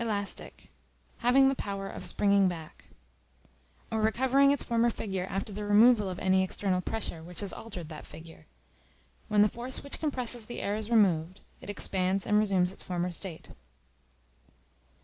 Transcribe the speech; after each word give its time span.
Elastic, 0.00 0.72
having 1.18 1.48
the 1.48 1.54
power 1.54 1.88
of 1.88 2.04
springing 2.04 2.48
back, 2.48 2.86
or 3.92 4.00
recovering 4.02 4.50
its 4.50 4.64
former 4.64 4.90
figure 4.90 5.24
after 5.30 5.52
the 5.52 5.62
removal 5.64 6.10
of 6.10 6.18
any 6.18 6.42
external 6.42 6.80
pressure 6.80 7.22
which 7.22 7.38
has 7.38 7.52
altered 7.52 7.88
that 7.88 8.04
figure. 8.04 8.46
When 9.28 9.42
the 9.42 9.48
force 9.48 9.84
which 9.84 10.00
compresses 10.00 10.46
the 10.46 10.60
air 10.60 10.74
is 10.74 10.90
removed, 10.90 11.42
it 11.60 11.70
expands 11.70 12.26
and 12.26 12.40
resumes 12.40 12.72
its 12.72 12.82
former 12.82 13.12
state. 13.12 13.50